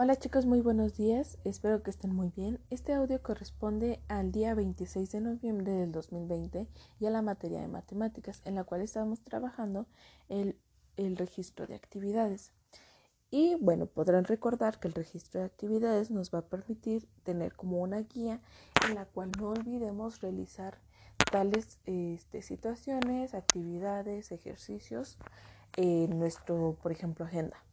[0.00, 2.60] Hola chicos, muy buenos días, espero que estén muy bien.
[2.70, 6.68] Este audio corresponde al día 26 de noviembre del 2020
[7.00, 9.88] y a la materia de matemáticas en la cual estábamos trabajando
[10.28, 10.56] el,
[11.16, 12.52] registro de actividades.
[13.32, 17.82] Y bueno, podrán recordar que el registro de actividades nos va a permitir tener como
[17.82, 18.40] una guía
[18.86, 20.78] en la cual no olvidemos realizar
[21.32, 25.18] tales este, situaciones, actividades, ejercicios
[25.76, 27.64] en nuestro, por ejemplo, agenda.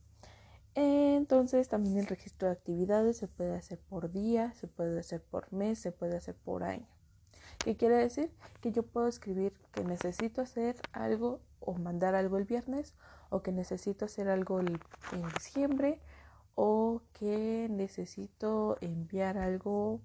[0.75, 5.51] Entonces también el registro de actividades se puede hacer por día, se puede hacer por
[5.53, 6.87] mes, se puede hacer por año.
[7.59, 8.31] ¿Qué quiere decir?
[8.61, 12.93] Que yo puedo escribir que necesito hacer algo o mandar algo el viernes
[13.29, 14.77] o que necesito hacer algo en
[15.33, 15.99] diciembre
[16.55, 20.01] o que necesito enviar algo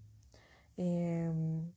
[0.76, 1.72] em,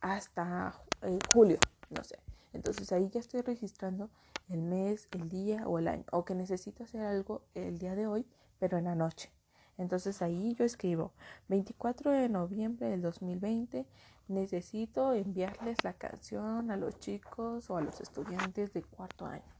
[0.00, 1.58] hasta eh, julio,
[1.90, 2.25] no sé.
[2.56, 4.10] Entonces ahí ya estoy registrando
[4.48, 6.04] el mes, el día o el año.
[6.10, 8.26] O que necesito hacer algo el día de hoy,
[8.58, 9.30] pero en la noche.
[9.78, 11.12] Entonces ahí yo escribo
[11.48, 13.86] 24 de noviembre del 2020
[14.28, 19.54] necesito enviarles la canción a los chicos o a los estudiantes de cuarto año.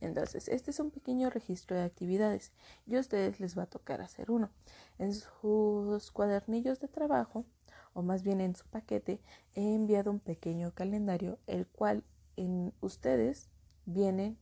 [0.00, 2.52] Entonces, este es un pequeño registro de actividades
[2.86, 4.50] y a ustedes les va a tocar hacer uno.
[4.98, 7.44] En sus cuadernillos de trabajo,
[7.92, 9.20] o más bien en su paquete,
[9.54, 12.04] he enviado un pequeño calendario, el cual
[12.36, 13.50] en ustedes
[13.84, 14.36] viene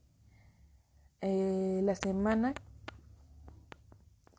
[1.21, 2.55] eh, la semana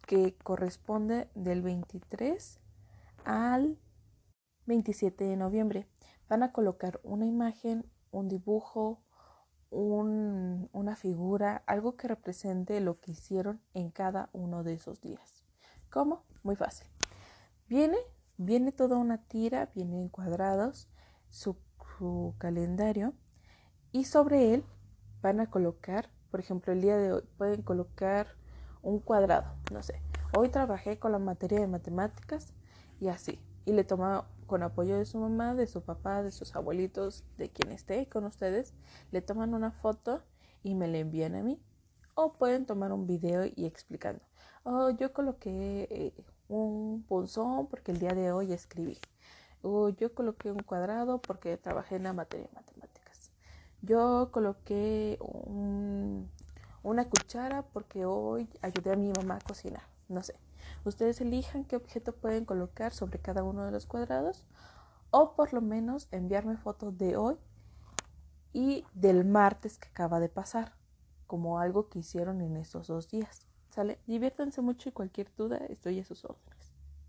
[0.08, 2.60] que corresponde del 23
[3.26, 3.78] al
[4.66, 5.88] 27 de noviembre.
[6.28, 9.04] Van a colocar una imagen, un dibujo,
[9.72, 15.44] una figura, algo que represente lo que hicieron en cada uno de esos días.
[15.92, 16.26] ¿Cómo?
[16.44, 16.88] Muy fácil.
[17.68, 17.98] Viene,
[18.40, 20.88] viene toda una tira, viene en cuadrados
[21.30, 21.56] su
[22.40, 23.14] calendario
[23.92, 24.64] y sobre él
[25.22, 28.28] van a colocar, por ejemplo, el día de hoy pueden colocar
[28.82, 30.02] un cuadrado, no sé.
[30.38, 32.54] Hoy trabajé con la materia de matemáticas
[33.02, 33.40] y así.
[33.66, 37.50] Y le toma con apoyo de su mamá, de su papá, de sus abuelitos, de
[37.50, 38.74] quien esté con ustedes,
[39.12, 40.24] le toman una foto
[40.64, 41.62] y me la envían a mí.
[42.16, 44.22] O pueden tomar un video y explicando.
[44.64, 46.14] Oh, yo coloqué eh,
[47.00, 48.98] un punzón porque el día de hoy escribí.
[49.62, 53.32] O yo coloqué un cuadrado porque trabajé en la materia de matemáticas.
[53.82, 55.18] Yo coloqué
[56.84, 59.84] una cuchara porque hoy ayudé a mi mamá a cocinar.
[60.10, 60.36] No sé.
[60.84, 64.46] Ustedes elijan qué objeto pueden colocar sobre cada uno de los cuadrados
[65.12, 67.38] o por lo menos enviarme fotos de hoy
[68.54, 70.74] y del martes que acaba de pasar,
[71.28, 73.46] como algo que hicieron en estos dos días.
[73.70, 74.00] ¿Sale?
[74.08, 76.59] Diviértanse mucho y cualquier duda estoy a sus órdenes.